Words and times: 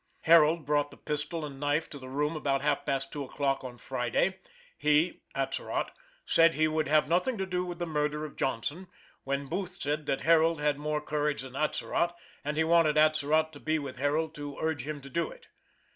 Harold 0.23 0.65
brought 0.65 0.89
the 0.89 0.97
pistol 0.97 1.45
and 1.45 1.59
knife 1.59 1.87
to 1.87 1.99
the 1.99 2.09
room 2.09 2.35
about 2.35 2.63
half 2.63 2.83
past 2.87 3.11
two 3.11 3.23
o'clock 3.23 3.63
on 3.63 3.77
Friday. 3.77 4.39
He 4.75 5.21
(Atzerott) 5.35 5.89
said 6.25 6.55
he 6.55 6.67
would 6.67 6.87
have 6.87 7.07
nothing 7.07 7.37
to 7.37 7.45
do 7.45 7.63
with 7.63 7.77
the 7.77 7.85
murder 7.85 8.25
of 8.25 8.35
Johnson, 8.35 8.87
when 9.25 9.45
Booth 9.45 9.79
said 9.79 10.07
that 10.07 10.21
Harold 10.21 10.59
had 10.59 10.79
more 10.79 11.01
courage 11.01 11.43
than 11.43 11.53
Atzerott, 11.53 12.15
and 12.43 12.57
he 12.57 12.63
wanted 12.63 12.97
Atzerott 12.97 13.51
to 13.51 13.59
be 13.59 13.77
with 13.77 13.97
Harold 13.97 14.33
to 14.33 14.57
urge 14.59 14.87
him 14.87 15.01
to 15.01 15.09
do 15.11 15.29
it. 15.29 15.49